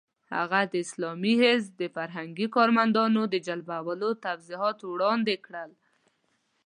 هغه 0.35 0.59
د 0.71 0.73
اسلامي 0.85 1.33
حزب 1.41 1.71
د 1.81 1.83
فرهنګي 1.95 2.47
کارمندانو 2.55 3.21
د 3.33 3.35
جلبولو 3.47 4.09
توضیحات 4.25 4.77
وړاندې 4.83 5.35
کړل. 5.45 5.71